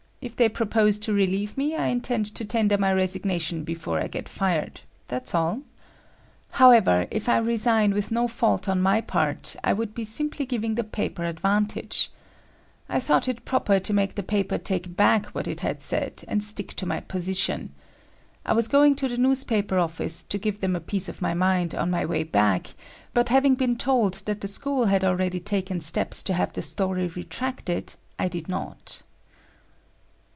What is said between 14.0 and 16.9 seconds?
the paper take back what it had said, and stick to